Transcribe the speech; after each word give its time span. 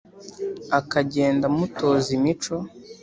aka 0.79 0.99
genda 1.13 1.45
amutoza 1.51 2.09
imico 2.17 2.55